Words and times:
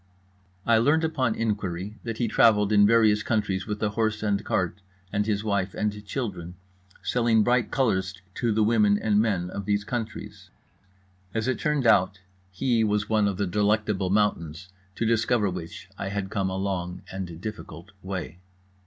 I 0.65 0.79
learned 0.79 1.03
upon 1.03 1.35
inquiry 1.35 1.99
that 2.05 2.17
he 2.17 2.27
travelled 2.27 2.73
in 2.73 2.87
various 2.87 3.21
countries 3.21 3.67
with 3.67 3.83
a 3.83 3.89
horse 3.89 4.23
and 4.23 4.43
cart 4.43 4.81
and 5.13 5.27
his 5.27 5.43
wife 5.43 5.75
and 5.75 6.03
children, 6.07 6.55
selling 7.03 7.43
bright 7.43 7.69
colours 7.69 8.19
to 8.33 8.51
the 8.51 8.63
women 8.63 8.97
and 8.97 9.19
men 9.21 9.51
of 9.51 9.65
these 9.65 9.83
countries. 9.83 10.49
As 11.35 11.47
it 11.47 11.59
turned 11.59 11.85
out, 11.85 12.19
he 12.51 12.83
was 12.83 13.09
one 13.09 13.27
of 13.27 13.37
the 13.37 13.45
Delectable 13.45 14.09
Mountains; 14.09 14.69
to 14.95 15.05
discover 15.05 15.51
which 15.51 15.87
I 15.99 16.09
had 16.09 16.31
come 16.31 16.49
a 16.49 16.57
long 16.57 17.03
and 17.11 17.39
difficult 17.39 17.91
way. 18.01 18.39